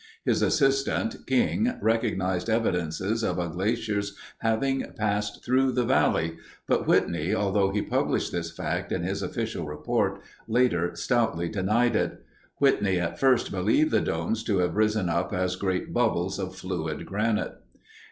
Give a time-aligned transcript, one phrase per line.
[0.25, 7.35] His assistant, King, recognized evidences of a glacier's having passed through the valley, but Whitney,
[7.35, 12.25] although he published this fact in his official report, later stoutly denied it.
[12.57, 17.05] Whitney at first believed the domes to have risen up as great bubbles of fluid
[17.05, 17.59] granite.